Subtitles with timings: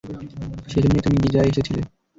[0.67, 1.81] সেজন্যই তুমি গিজায় এসেছিলে।